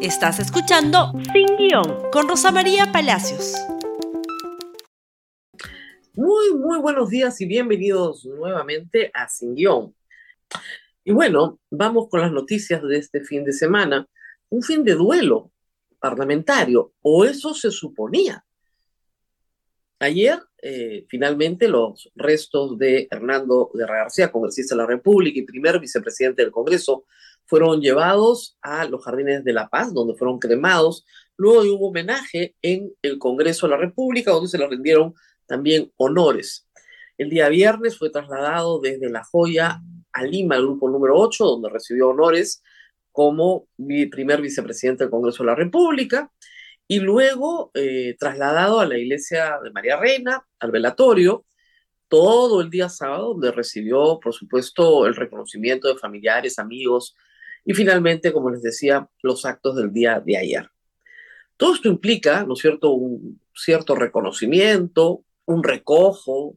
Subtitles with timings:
[0.00, 3.54] Estás escuchando Sin Guión con Rosa María Palacios.
[6.12, 9.94] Muy, muy buenos días y bienvenidos nuevamente a Sin Guión.
[11.02, 14.06] Y bueno, vamos con las noticias de este fin de semana.
[14.50, 15.50] Un fin de duelo
[15.98, 18.44] parlamentario, o eso se suponía.
[19.98, 25.80] Ayer, eh, finalmente, los restos de Hernando de García, congresista de la República y primer
[25.80, 27.06] vicepresidente del Congreso,
[27.46, 31.06] fueron llevados a los Jardines de la Paz, donde fueron cremados.
[31.36, 35.14] Luego de un homenaje en el Congreso de la República, donde se le rindieron
[35.46, 36.68] también honores.
[37.18, 39.80] El día viernes fue trasladado desde La Joya
[40.12, 42.62] a Lima, el grupo número 8, donde recibió honores
[43.12, 43.68] como
[44.10, 46.30] primer vicepresidente del Congreso de la República
[46.88, 51.44] y luego eh, trasladado a la iglesia de María Reina, al velatorio,
[52.08, 57.16] todo el día sábado, donde recibió, por supuesto, el reconocimiento de familiares, amigos
[57.66, 60.70] y finalmente, como les decía, los actos del día de ayer.
[61.56, 66.56] Todo esto implica, ¿no es cierto?, un cierto reconocimiento, un recojo,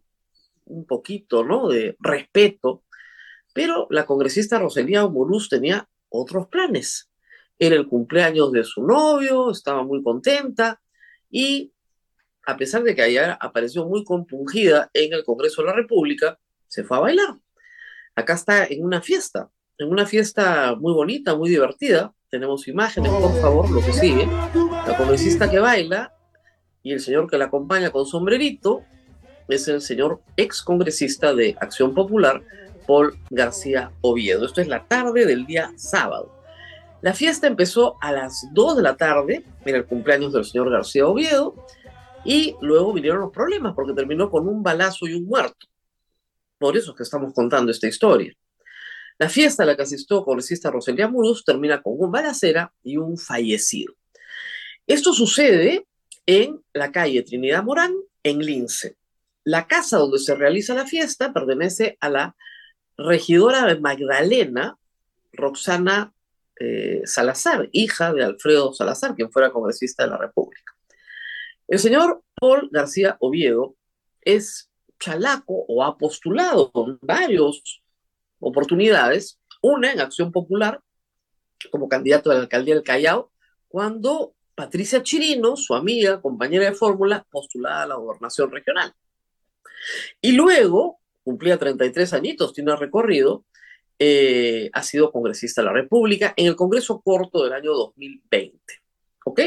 [0.65, 2.83] un poquito, ¿no?, de respeto,
[3.53, 7.09] pero la congresista Roselía Morús tenía otros planes.
[7.57, 10.79] Era el cumpleaños de su novio, estaba muy contenta
[11.31, 11.73] y
[12.45, 16.83] a pesar de que ayer apareció muy compungida en el Congreso de la República, se
[16.83, 17.35] fue a bailar.
[18.15, 22.13] Acá está en una fiesta, en una fiesta muy bonita, muy divertida.
[22.29, 24.27] Tenemos imágenes, por favor, lo que sigue.
[24.85, 26.13] La congresista que baila
[26.83, 28.83] y el señor que la acompaña con sombrerito
[29.47, 32.43] es el señor ex congresista de Acción Popular,
[32.85, 34.45] Paul García Oviedo.
[34.45, 36.35] Esto es la tarde del día sábado.
[37.01, 41.07] La fiesta empezó a las 2 de la tarde, en el cumpleaños del señor García
[41.07, 41.55] Oviedo,
[42.25, 45.67] y luego vinieron los problemas porque terminó con un balazo y un muerto.
[46.57, 48.33] Por eso es que estamos contando esta historia.
[49.19, 53.17] La fiesta a la que asistió congresista Roselia Muruz termina con un balacera y un
[53.17, 53.93] fallecido.
[54.87, 55.85] Esto sucede
[56.25, 58.95] en la calle Trinidad Morán, en Lince.
[59.43, 62.35] La casa donde se realiza la fiesta pertenece a la
[62.97, 64.77] regidora de Magdalena,
[65.33, 66.13] Roxana
[66.57, 70.73] eh, Salazar, hija de Alfredo Salazar, quien fuera congresista de la República.
[71.67, 73.75] El señor Paul García Oviedo
[74.21, 77.81] es chalaco o ha postulado en varias
[78.39, 80.81] oportunidades, una en Acción Popular,
[81.71, 83.31] como candidato a la alcaldía del Callao,
[83.67, 88.93] cuando Patricia Chirino, su amiga, compañera de fórmula, postulada a la gobernación regional.
[90.21, 93.45] Y luego, cumplía 33 añitos, tiene recorrido,
[93.97, 98.59] eh, ha sido congresista de la República en el Congreso Corto del año 2020.
[99.25, 99.41] ¿Ok?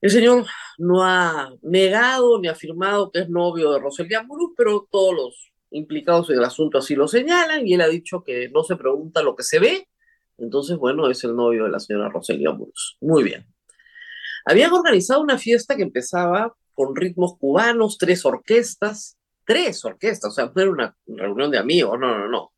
[0.00, 0.46] El señor
[0.78, 6.30] no ha negado ni afirmado que es novio de Roselía Muruz, pero todos los implicados
[6.30, 9.36] en el asunto así lo señalan y él ha dicho que no se pregunta lo
[9.36, 9.88] que se ve.
[10.38, 12.96] Entonces, bueno, es el novio de la señora Roselía Muruz.
[13.00, 13.46] Muy bien.
[14.44, 20.52] Habían organizado una fiesta que empezaba con ritmos cubanos, tres orquestas, tres orquestas, o sea,
[20.54, 22.52] no era una reunión de amigos, no, no, no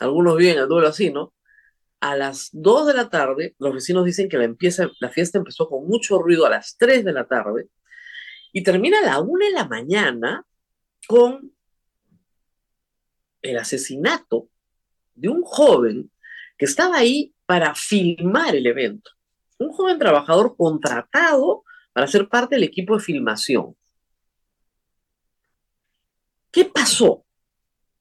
[0.00, 1.32] algunos viven el duelo así, ¿no?
[2.00, 5.68] A las 2 de la tarde, los vecinos dicen que la, empieza, la fiesta empezó
[5.68, 7.68] con mucho ruido a las 3 de la tarde
[8.52, 10.44] y termina a la 1 de la mañana
[11.08, 11.52] con
[13.40, 14.50] el asesinato
[15.14, 16.12] de un joven
[16.58, 19.10] que estaba ahí para filmar el evento.
[19.58, 21.64] Un joven trabajador contratado
[21.94, 23.74] para ser parte del equipo de filmación.
[26.50, 27.24] ¿Qué pasó?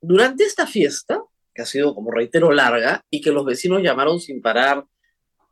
[0.01, 1.23] Durante esta fiesta,
[1.55, 4.85] que ha sido, como reitero, larga y que los vecinos llamaron sin parar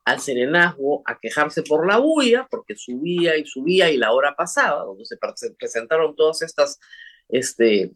[0.04, 4.84] al serenazgo a quejarse por la bulla, porque subía y subía y la hora pasaba,
[4.84, 5.18] donde se
[5.58, 6.80] presentaron todas estas
[7.30, 7.94] este,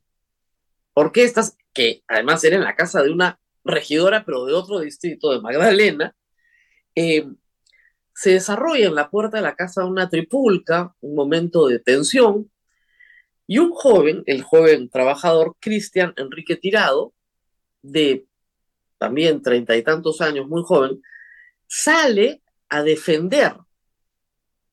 [0.94, 5.42] orquestas, que además eran en la casa de una regidora, pero de otro distrito, de
[5.42, 6.16] Magdalena,
[6.96, 7.28] eh,
[8.14, 12.52] se desarrolla en la puerta de la casa una tripulca, un momento de tensión,
[13.48, 17.14] y un joven, el joven trabajador Cristian Enrique Tirado,
[17.82, 18.28] de
[18.98, 21.02] también treinta y tantos años, muy joven,
[21.66, 23.56] sale a defender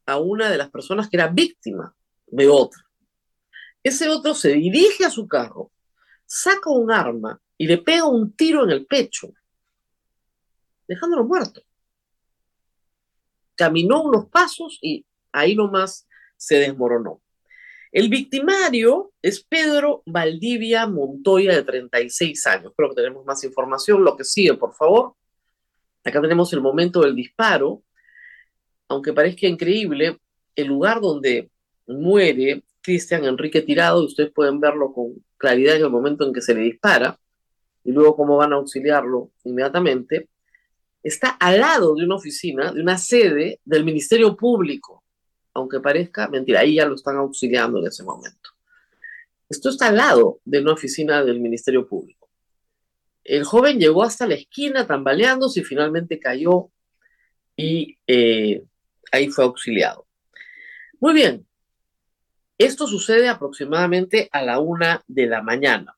[0.07, 1.95] a una de las personas que era víctima
[2.27, 2.86] de otra.
[3.87, 5.71] Ese otro se dirige a su carro,
[6.25, 9.33] saca un arma y le pega un tiro en el pecho,
[10.89, 11.63] dejándolo muerto.
[13.55, 16.05] Caminó unos pasos y ahí nomás
[16.37, 17.23] se desmoronó.
[17.93, 22.73] El victimario es Pedro Valdivia Montoya, de 36 años.
[22.77, 24.03] Creo que tenemos más información.
[24.03, 25.15] Lo que sigue, por favor.
[26.03, 27.85] Acá tenemos el momento del disparo.
[28.89, 30.19] Aunque parezca increíble,
[30.57, 31.53] el lugar donde
[31.87, 36.41] muere Cristian Enrique Tirado, y ustedes pueden verlo con claridad en el momento en que
[36.41, 37.19] se le dispara,
[37.83, 40.29] y luego cómo van a auxiliarlo inmediatamente,
[41.03, 45.03] está al lado de una oficina, de una sede del Ministerio Público,
[45.53, 48.51] aunque parezca mentira, ahí ya lo están auxiliando en ese momento.
[49.49, 52.29] Esto está al lado de una oficina del Ministerio Público.
[53.25, 56.71] El joven llegó hasta la esquina tambaleándose y finalmente cayó
[57.57, 58.63] y eh,
[59.11, 60.07] ahí fue auxiliado.
[61.01, 61.47] Muy bien,
[62.59, 65.97] esto sucede aproximadamente a la una de la mañana.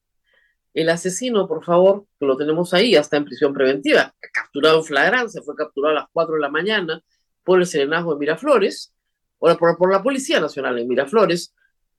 [0.75, 4.85] El asesino, por favor, que lo tenemos ahí, ya está en prisión preventiva, capturado en
[4.85, 7.03] flagrancia, fue capturado a las 4 de la mañana
[7.45, 8.93] por el serenazgo de Miraflores,
[9.39, 11.55] o por, por la Policía Nacional en Miraflores,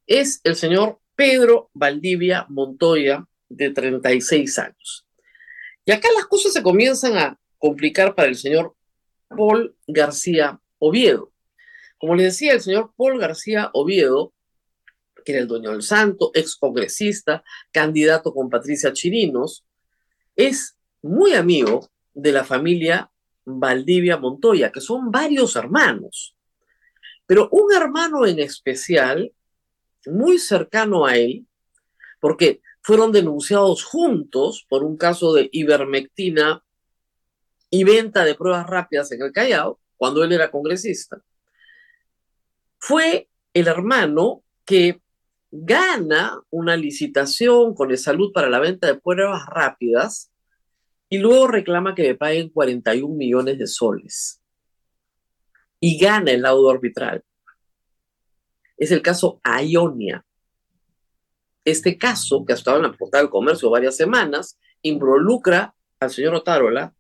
[0.08, 5.06] es el señor Pedro Valdivia Montoya, de 36 años.
[5.84, 8.76] Y acá las cosas se comienzan a complicar para el señor
[9.28, 11.32] Paul García Oviedo.
[11.98, 14.34] Como les decía, el señor Paul García Oviedo
[15.30, 19.64] que era el dueño del santo, ex congresista, candidato con Patricia Chirinos,
[20.36, 23.12] es muy amigo de la familia
[23.46, 26.36] Valdivia Montoya, que son varios hermanos.
[27.28, 29.32] Pero un hermano en especial,
[30.08, 31.46] muy cercano a él,
[32.20, 36.64] porque fueron denunciados juntos por un caso de ivermectina
[37.70, 41.22] y venta de pruebas rápidas en el Callao, cuando él era congresista,
[42.80, 45.02] fue el hermano que
[45.52, 50.32] gana una licitación con el salud para la venta de pruebas rápidas
[51.10, 54.42] y luego reclama que le paguen 41 millones de soles.
[55.80, 57.24] Y gana el laudo arbitral.
[58.78, 60.24] Es el caso Ionia.
[61.66, 66.36] Este caso, que ha estado en la portada del comercio varias semanas, involucra al señor
[66.36, 66.94] Otárola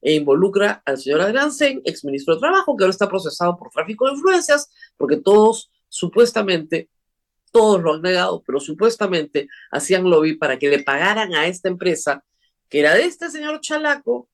[0.00, 4.06] e involucra al señor Adrián Sen, exministro de Trabajo, que ahora está procesado por tráfico
[4.06, 6.88] de influencias, porque todos supuestamente
[7.56, 12.22] todos lo han negado, pero supuestamente hacían lobby para que le pagaran a esta empresa,
[12.68, 14.28] que era de este señor Chalaco,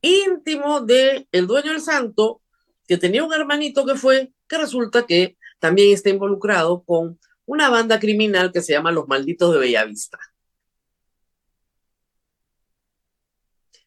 [0.00, 2.42] íntimo del el dueño del santo,
[2.86, 7.98] que tenía un hermanito que fue, que resulta que también está involucrado con una banda
[7.98, 10.20] criminal que se llama Los Malditos de Bellavista.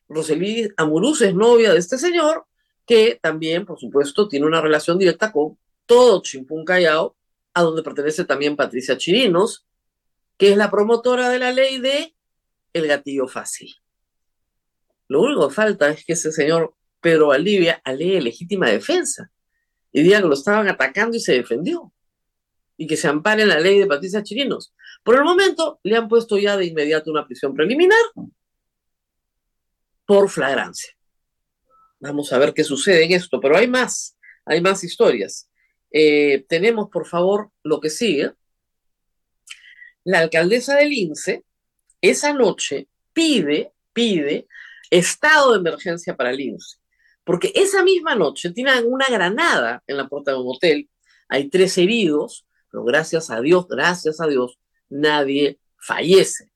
[0.10, 2.48] Rosely Amuruz es novia de este señor,
[2.86, 7.16] que también, por supuesto, tiene una relación directa con todo Chimpún Callao,
[7.54, 9.66] a donde pertenece también Patricia Chirinos,
[10.38, 12.16] que es la promotora de la ley de
[12.74, 13.76] el gatillo fácil.
[15.08, 19.30] Lo único que falta es que ese señor Pedro Valdivia alee legítima defensa
[19.92, 21.94] y diga que lo estaban atacando y se defendió
[22.78, 24.74] y que se ampare en la ley de Patricia Chirinos.
[25.04, 28.02] Por el momento le han puesto ya de inmediato una prisión preliminar
[30.06, 30.94] por flagrancia.
[32.00, 35.50] Vamos a ver qué sucede en esto, pero hay más, hay más historias.
[35.94, 38.34] Eh, tenemos, por favor, lo que sigue.
[40.04, 41.46] La alcaldesa del INSE
[42.04, 44.48] esa noche pide, pide
[44.90, 46.78] estado de emergencia para el INSE,
[47.24, 50.90] porque esa misma noche tienen una granada en la puerta de un hotel,
[51.30, 54.60] hay tres heridos, pero gracias a Dios, gracias a Dios,
[54.90, 56.52] nadie fallece.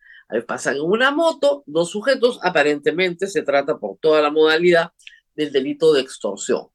[0.45, 4.92] Pasan en una moto dos sujetos, aparentemente se trata por toda la modalidad
[5.34, 6.68] del delito de extorsión.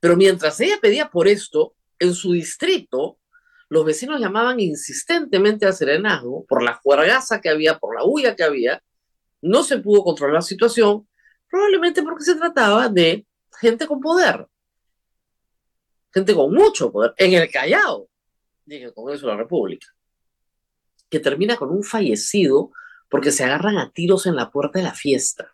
[0.00, 3.18] Pero mientras ella pedía por esto, en su distrito,
[3.68, 8.44] los vecinos llamaban insistentemente al serenazgo por la juergaza que había, por la huya que
[8.44, 8.82] había.
[9.42, 11.08] No se pudo controlar la situación,
[11.50, 13.26] probablemente porque se trataba de
[13.60, 14.46] gente con poder,
[16.12, 18.08] gente con mucho poder, en el Callao,
[18.66, 19.86] en el Congreso de la República,
[21.08, 22.70] que termina con un fallecido
[23.08, 25.52] porque se agarran a tiros en la puerta de la fiesta.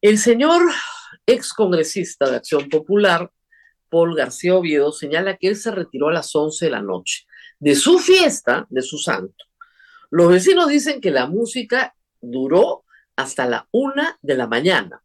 [0.00, 0.62] El señor
[1.26, 3.30] ex congresista de Acción Popular
[3.90, 7.26] Paul García Oviedo señala que él se retiró a las 11 de la noche
[7.60, 9.44] de su fiesta, de su santo.
[10.10, 15.02] Los vecinos dicen que la música duró hasta la una de la mañana.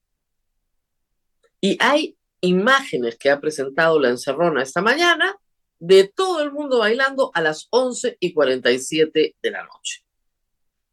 [1.59, 5.35] Y hay imágenes que ha presentado la encerrona esta mañana
[5.79, 10.03] de todo el mundo bailando a las 11 y 47 de la noche.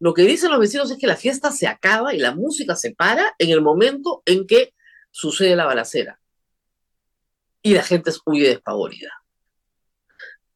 [0.00, 2.92] Lo que dicen los vecinos es que la fiesta se acaba y la música se
[2.92, 4.74] para en el momento en que
[5.12, 6.21] sucede la balacera
[7.62, 9.10] y la gente huye despavorida.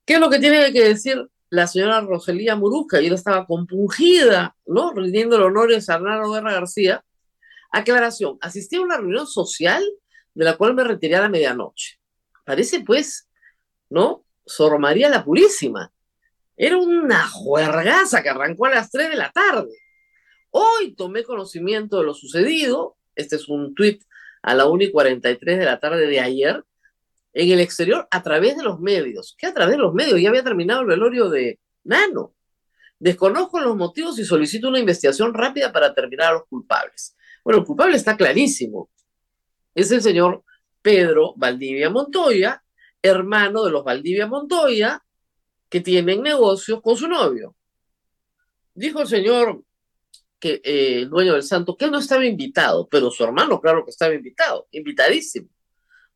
[0.05, 2.99] ¿Qué es lo que tiene que decir la señora Roselía Muruzca?
[2.99, 4.93] Ella estaba compungida, ¿no?
[4.93, 7.05] Rindiendo honores a Hernando Guerra García.
[7.71, 9.85] Aclaración, asistí a una reunión social
[10.35, 11.99] de la cual me retiré a la medianoche.
[12.45, 13.29] Parece, pues,
[13.89, 14.25] ¿no?
[14.45, 15.93] Sor María la Purísima.
[16.57, 19.77] Era una juergaza que arrancó a las 3 de la tarde.
[20.51, 22.97] Hoy tomé conocimiento de lo sucedido.
[23.15, 24.03] Este es un tuit
[24.43, 26.65] a la 1 y 43 de la tarde de ayer
[27.37, 29.35] en el exterior a través de los medios.
[29.37, 30.19] ¿Qué a través de los medios?
[30.19, 32.35] Ya había terminado el velorio de Nano.
[32.99, 37.15] Desconozco los motivos y solicito una investigación rápida para terminar a los culpables.
[37.45, 38.89] Bueno, el culpable está clarísimo.
[39.75, 40.45] es el señor
[40.81, 42.65] Pedro Valdivia Montoya,
[43.03, 45.05] hermano de los Valdivia Montoya,
[45.69, 47.55] que tienen negocios con su novio.
[48.73, 49.63] Dijo el señor
[50.39, 53.85] que eh, el dueño del santo que él no estaba invitado, pero su hermano, claro
[53.85, 55.51] que estaba invitado, invitadísimo.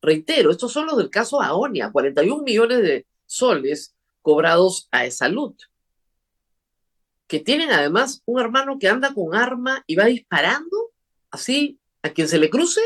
[0.01, 5.55] Reitero, estos son los del caso Aonia, 41 millones de soles cobrados a salud
[7.31, 10.91] que tienen además un hermano que anda con arma y va disparando
[11.29, 12.81] así a quien se le cruce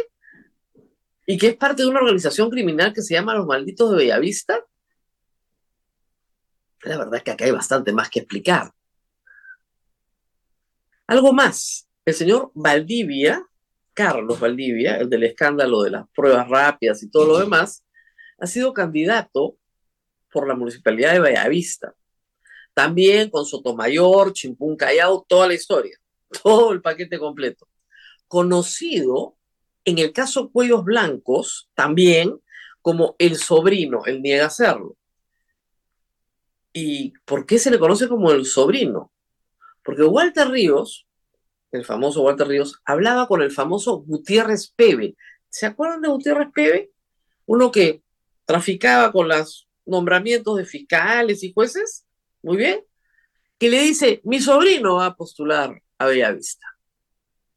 [1.25, 4.63] y que es parte de una organización criminal que se llama Los Malditos de Bellavista.
[6.83, 8.71] La verdad es que acá hay bastante más que explicar.
[11.07, 13.43] Algo más, el señor Valdivia,
[13.95, 17.83] Carlos Valdivia, el del escándalo de las pruebas rápidas y todo lo demás,
[18.37, 19.57] ha sido candidato
[20.31, 21.95] por la municipalidad de Bellavista.
[22.73, 25.97] También con Sotomayor, Chimpún Callao, toda la historia,
[26.43, 27.67] todo el paquete completo.
[28.27, 29.37] Conocido
[29.85, 32.39] en el caso Cuellos Blancos también
[32.81, 34.97] como el sobrino, el niega hacerlo.
[36.73, 39.13] ¿Y por qué se le conoce como el sobrino?
[39.83, 41.04] Porque Walter Ríos,
[41.75, 45.15] el famoso Walter Ríos, hablaba con el famoso Gutiérrez Pebe.
[45.49, 46.91] ¿Se acuerdan de Gutiérrez Pebe?
[47.45, 48.03] Uno que
[48.45, 52.05] traficaba con los nombramientos de fiscales y jueces
[52.45, 52.85] muy bien,
[53.57, 56.67] que le dice, mi sobrino va a postular a Bellavista.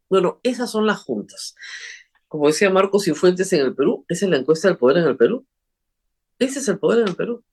[0.09, 1.55] Bueno, esas son las juntas.
[2.27, 5.17] Como decía Marcos Cifuentes en el Perú, esa es la encuesta del poder en el
[5.19, 5.47] Perú.
[6.39, 7.45] Ese es el poder en el Perú.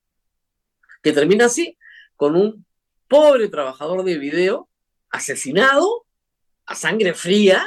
[1.03, 1.77] Que termina así,
[2.15, 2.65] con un
[3.09, 4.69] pobre trabajador de video
[5.09, 6.04] asesinado
[6.65, 7.65] a sangre fría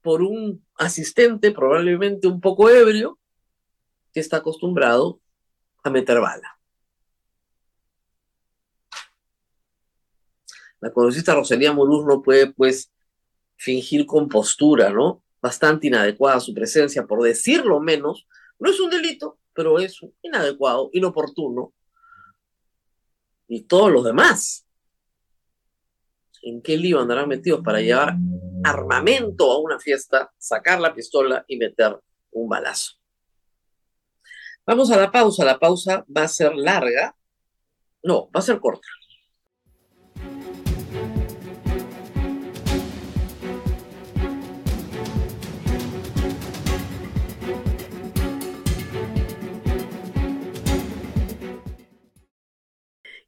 [0.00, 3.18] por un asistente probablemente un poco ebrio
[4.12, 5.20] que está acostumbrado
[5.84, 6.58] a meter bala.
[10.82, 12.92] la congresista Rosalía Moruz no puede, pues,
[13.56, 15.22] fingir compostura, ¿no?
[15.40, 18.26] Bastante inadecuada su presencia, por decirlo menos.
[18.58, 21.72] No es un delito, pero es inadecuado, inoportuno.
[23.46, 24.66] Y todos los demás.
[26.44, 28.16] ¿En qué lío andarán metidos para llevar
[28.64, 32.00] armamento a una fiesta, sacar la pistola y meter
[32.32, 32.94] un balazo?
[34.66, 35.44] Vamos a la pausa.
[35.44, 37.14] La pausa va a ser larga.
[38.02, 38.88] No, va a ser corta.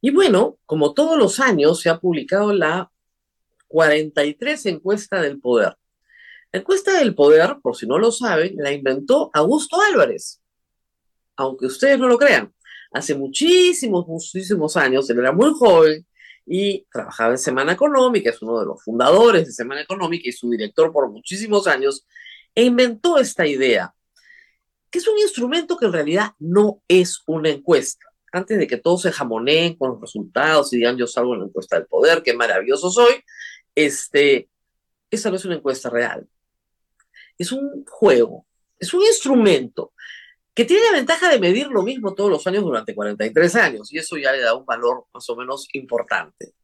[0.00, 2.90] Y bueno, como todos los años, se ha publicado la
[3.68, 5.76] 43 encuesta del poder.
[6.52, 10.40] La encuesta del poder, por si no lo saben, la inventó Augusto Álvarez.
[11.36, 12.54] Aunque ustedes no lo crean,
[12.92, 16.06] hace muchísimos, muchísimos años, él era muy joven
[16.46, 20.48] y trabajaba en Semana Económica, es uno de los fundadores de Semana Económica y su
[20.50, 22.06] director por muchísimos años,
[22.54, 23.92] e inventó esta idea,
[24.90, 29.02] que es un instrumento que en realidad no es una encuesta antes de que todos
[29.02, 32.34] se jamoneen con los resultados y digan yo salgo en la encuesta del poder, qué
[32.34, 33.22] maravilloso soy,
[33.74, 34.48] este,
[35.08, 36.26] esa no es una encuesta real.
[37.38, 38.44] Es un juego,
[38.78, 39.92] es un instrumento
[40.52, 43.98] que tiene la ventaja de medir lo mismo todos los años durante 43 años, y
[43.98, 46.54] eso ya le da un valor más o menos importante.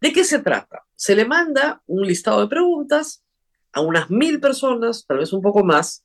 [0.00, 0.84] ¿De qué se trata?
[0.96, 3.24] Se le manda un listado de preguntas
[3.72, 6.02] a unas mil personas, tal vez un poco más,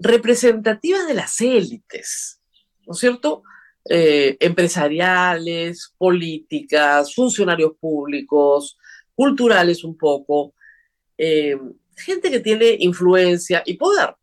[0.00, 2.40] representativas de las élites,
[2.84, 3.44] ¿no es cierto?
[3.88, 8.78] Eh, empresariales, políticas, funcionarios públicos,
[9.14, 10.54] culturales un poco,
[11.18, 11.58] eh,
[11.96, 14.14] gente que tiene influencia y poder.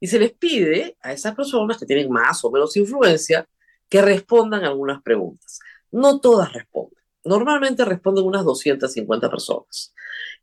[0.00, 3.46] Y se les pide a esas personas que tienen más o menos influencia
[3.90, 5.58] que respondan algunas preguntas.
[5.90, 6.98] No todas responden.
[7.24, 9.92] Normalmente responden unas 250 personas.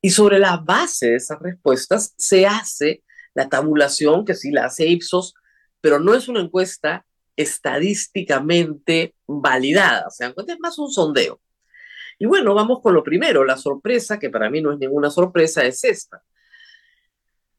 [0.02, 4.86] Y sobre la base de esas respuestas se hace la tabulación, que sí la hace
[4.86, 5.34] Ipsos,
[5.82, 7.06] pero no es una encuesta
[7.38, 10.10] estadísticamente validada.
[10.10, 11.40] Se dan cuenta, es más un sondeo.
[12.20, 13.46] Y bueno, vamos con lo primero.
[13.46, 16.24] La sorpresa, que para mí no es ninguna sorpresa, es esta.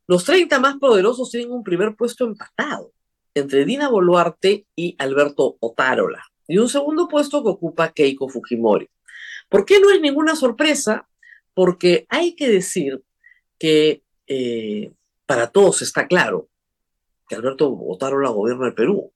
[0.06, 2.92] Los 30 más poderosos tienen un primer puesto empatado
[3.34, 6.22] entre Dina Boluarte y Alberto Otárola.
[6.46, 8.88] Y un segundo puesto que ocupa Keiko Fujimori.
[9.48, 11.08] ¿Por qué no es ninguna sorpresa?
[11.54, 13.02] Porque hay que decir
[13.58, 14.92] que eh,
[15.26, 16.48] para todos está claro
[17.28, 19.12] que Alberto Otárola gobierna el Perú.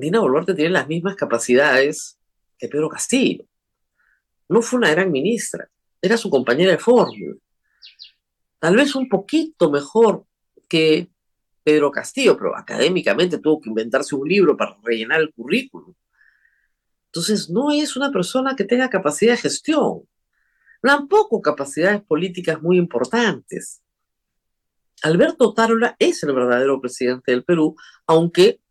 [0.00, 2.18] Dina Boluarte tiene las mismas capacidades
[2.58, 3.44] que Pedro Castillo.
[4.48, 5.68] No fue una gran ministra,
[6.00, 7.36] era su compañera de fórmula.
[8.58, 10.24] Tal vez un poquito mejor
[10.68, 11.08] que
[11.62, 15.94] Pedro Castillo, pero académicamente tuvo que inventarse un libro para rellenar el currículum.
[17.06, 20.08] Entonces, no es una persona que tenga capacidad de gestión,
[20.80, 23.82] tampoco capacidades políticas muy importantes.
[25.02, 28.61] Alberto Tarola es el verdadero presidente del Perú, aunque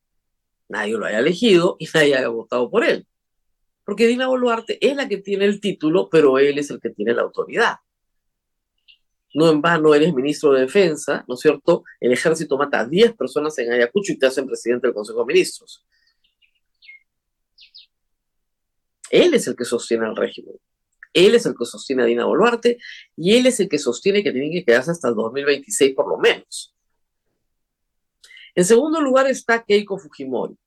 [0.72, 3.08] nadie lo haya elegido y nadie haya votado por él.
[3.86, 7.13] Porque Dina Boluarte es la que tiene el título, pero él es el que tiene
[7.13, 7.75] la autoridad.
[9.34, 11.84] No en vano eres ministro de Defensa, ¿no es cierto?
[12.00, 15.25] El ejército mata a 10 personas en Ayacucho y te hacen presidente del Consejo de
[15.25, 15.86] Ministros.
[19.10, 20.56] Él es el que sostiene el régimen.
[21.13, 22.78] Él es el que sostiene a Dina Boluarte
[23.18, 26.18] y él es el que sostiene que tienen que quedarse hasta el 2026 por lo
[26.18, 26.74] menos.
[28.55, 30.58] En segundo lugar está Keiko Fujimori.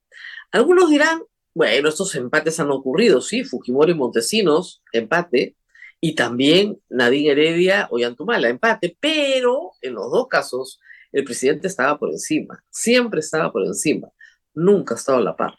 [0.51, 1.21] Algunos dirán,
[1.53, 5.55] bueno, estos empates han ocurrido, sí, Fujimori y Montesinos, empate,
[6.01, 10.79] y también Nadine Heredia o Yantumala, empate, pero en los dos casos
[11.11, 14.09] el presidente estaba por encima, siempre estaba por encima,
[14.53, 15.57] nunca ha estado a la par.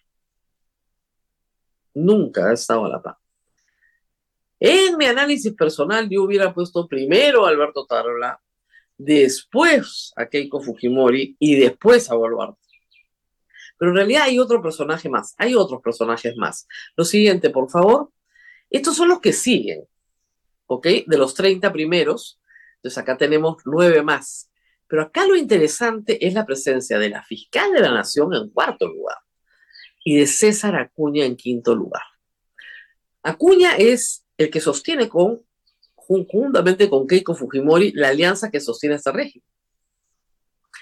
[1.95, 3.17] Nunca ha estado a la par.
[4.61, 8.41] En mi análisis personal, yo hubiera puesto primero a Alberto Tarola,
[8.99, 12.61] después a Keiko Fujimori y después a Boluarte.
[13.79, 16.67] Pero en realidad hay otro personaje más, hay otros personajes más.
[16.97, 18.11] Lo siguiente, por favor.
[18.71, 19.87] Estos son los que siguen.
[20.67, 20.87] ¿ok?
[21.07, 22.41] De los 30 primeros,
[22.77, 24.51] entonces acá tenemos nueve más.
[24.89, 28.87] Pero acá lo interesante es la presencia de la fiscal de la Nación en cuarto
[28.87, 29.17] lugar
[30.05, 32.03] y de César Acuña en quinto lugar.
[33.23, 35.43] Acuña es el que sostiene con,
[36.07, 39.45] juntamente con Keiko Fujimori, la alianza que sostiene este régimen.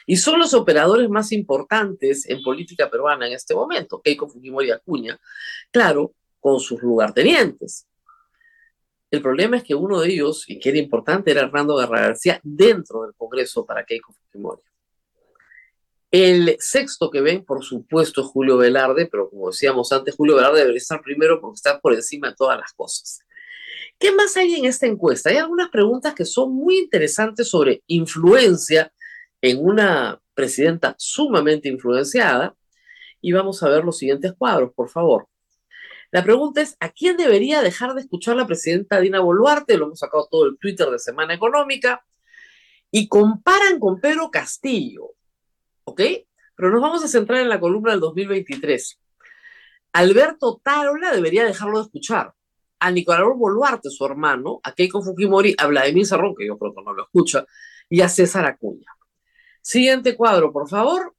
[0.06, 5.18] Y son los operadores más importantes en política peruana en este momento, Keiko Fujimori Acuña,
[5.70, 7.86] claro, con sus lugartenientes.
[9.10, 12.40] El problema es que uno de ellos, y que era importante, era Hernando Guerra García
[12.42, 14.62] dentro del Congreso para Keiko Fujimori.
[16.10, 20.60] El sexto que ven, por supuesto, es Julio Velarde, pero como decíamos antes, Julio Velarde
[20.60, 23.23] debería estar primero porque está por encima de todas las cosas.
[23.98, 25.30] ¿Qué más hay en esta encuesta?
[25.30, 28.92] Hay algunas preguntas que son muy interesantes sobre influencia
[29.40, 32.54] en una presidenta sumamente influenciada.
[33.20, 35.28] Y vamos a ver los siguientes cuadros, por favor.
[36.10, 39.76] La pregunta es, ¿a quién debería dejar de escuchar la presidenta Dina Boluarte?
[39.76, 42.04] Lo hemos sacado todo el Twitter de Semana Económica.
[42.90, 45.14] Y comparan con Pedro Castillo,
[45.82, 46.00] ¿ok?
[46.54, 49.00] Pero nos vamos a centrar en la columna del 2023.
[49.94, 52.32] Alberto Tarola debería dejarlo de escuchar.
[52.78, 56.82] A Nicolás Boluarte, su hermano, a Keiko Fujimori, a Vladimir Sarrón, que yo creo que
[56.82, 57.46] no lo escucha,
[57.88, 58.90] y a César Acuña.
[59.62, 61.14] Siguiente cuadro, por favor,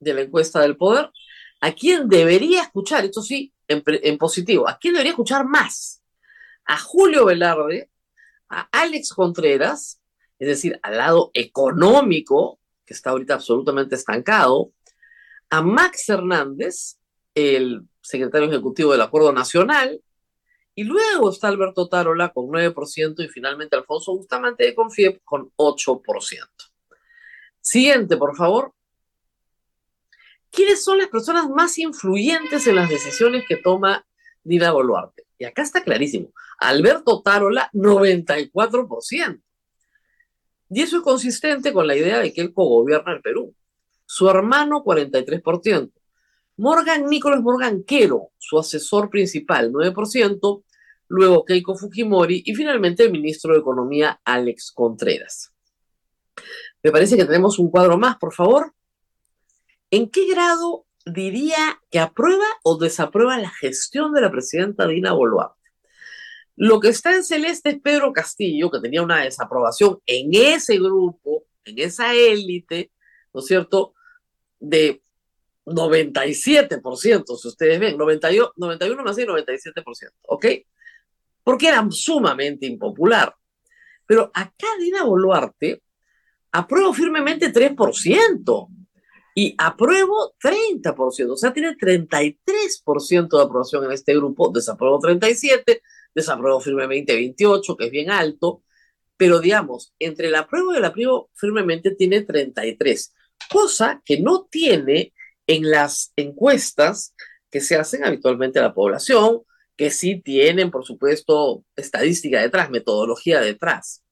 [0.00, 1.10] de la encuesta del poder.
[1.60, 3.04] ¿A quién debería escuchar?
[3.04, 4.68] Esto sí, en, positivo.
[4.68, 6.02] ¿A quién debería escuchar más?
[6.64, 7.88] A Julio Velarde,
[8.48, 10.00] a Alex Contreras,
[10.38, 14.72] es decir, al lado económico, que está ahorita absolutamente estancado,
[15.50, 16.98] a Max Hernández,
[17.34, 20.00] el secretario ejecutivo del Acuerdo Nacional,
[20.74, 26.02] y luego está Alberto Tarola con 9% y finalmente Alfonso Bustamante de Confiep con 8%.
[27.60, 28.72] Siguiente, por favor.
[30.50, 34.06] ¿Quiénes son las personas más influyentes en las decisiones que toma
[34.42, 35.24] Dina Boluarte?
[35.38, 36.32] Y acá está clarísimo.
[36.58, 39.42] Alberto Tarola, 94%.
[40.70, 43.54] Y eso es consistente con la idea de que él cogobierna el Perú.
[44.06, 45.90] Su hermano, 43%.
[46.62, 50.62] Morgan Nicolás Morgan Quero, su asesor principal, 9%.
[51.08, 55.52] Luego Keiko Fujimori y finalmente el ministro de Economía, Alex Contreras.
[56.80, 58.72] Me parece que tenemos un cuadro más, por favor.
[59.90, 65.60] ¿En qué grado diría que aprueba o desaprueba la gestión de la presidenta Dina Boluarte?
[66.54, 71.42] Lo que está en celeste es Pedro Castillo, que tenía una desaprobación en ese grupo,
[71.64, 72.92] en esa élite,
[73.34, 73.94] ¿no es cierto?,
[74.60, 75.02] de
[75.64, 80.46] 97%, si ustedes ven, 91, 91 más y 97%, ¿ok?
[81.44, 83.34] Porque era sumamente impopular.
[84.06, 85.82] Pero acá Dina Boluarte
[86.50, 88.68] aprueba firmemente 3%
[89.34, 95.80] y apruebo 30%, o sea, tiene 33% de aprobación en este grupo, desapruebo 37%,
[96.14, 98.62] desapruebo firmemente 28%, que es bien alto,
[99.16, 103.12] pero digamos, entre el apruebo y el apruebo firmemente tiene 33%,
[103.50, 105.14] cosa que no tiene
[105.46, 107.14] en las encuestas
[107.50, 109.42] que se hacen habitualmente a la población,
[109.76, 114.02] que sí tienen, por supuesto, estadística detrás, metodología detrás.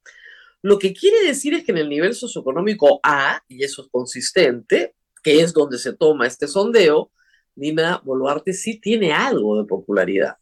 [0.63, 4.95] Lo que quiere decir es que en el nivel socioeconómico A, y eso es consistente,
[5.23, 7.11] que es donde se toma este sondeo,
[7.55, 10.37] Nina Boluarte sí tiene algo de popularidad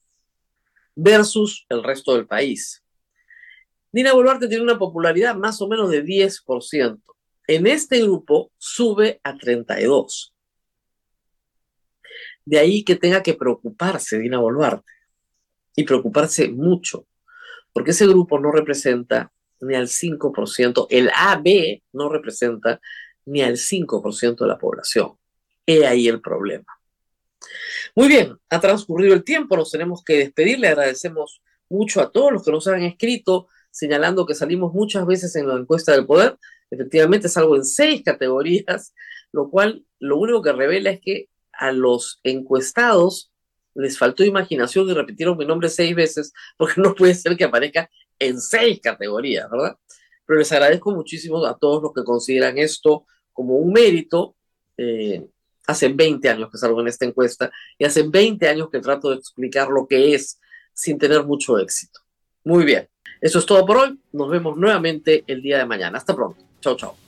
[0.94, 2.83] versus el resto del país.
[3.92, 7.01] Nina Boluarte tiene una popularidad más o menos de 10%.
[7.46, 10.35] En este grupo sube a 32.
[12.48, 14.90] De ahí que tenga que preocuparse Dina Boluarte
[15.76, 17.06] y preocuparse mucho,
[17.74, 19.30] porque ese grupo no representa
[19.61, 22.80] ni al 5%, el AB no representa
[23.26, 25.12] ni al 5% de la población.
[25.66, 26.64] He ahí el problema.
[27.94, 30.58] Muy bien, ha transcurrido el tiempo, nos tenemos que despedir.
[30.58, 35.37] Le agradecemos mucho a todos los que nos han escrito, señalando que salimos muchas veces
[35.37, 36.38] en la encuesta del poder.
[36.70, 38.94] Efectivamente, salgo en seis categorías,
[39.32, 41.28] lo cual lo único que revela es que
[41.59, 43.31] a los encuestados
[43.79, 47.88] les faltó imaginación y repitieron mi nombre seis veces, porque no puede ser que aparezca
[48.18, 49.77] en seis categorías, ¿verdad?
[50.27, 54.35] Pero les agradezco muchísimo a todos los que consideran esto como un mérito.
[54.77, 55.25] Eh,
[55.66, 59.16] hace 20 años que salgo en esta encuesta y hace 20 años que trato de
[59.16, 60.40] explicar lo que es
[60.73, 62.01] sin tener mucho éxito.
[62.44, 62.88] Muy bien,
[63.21, 64.01] eso es todo por hoy.
[64.12, 65.99] Nos vemos nuevamente el día de mañana.
[65.99, 66.42] Hasta pronto.
[66.61, 67.08] Chao, chao.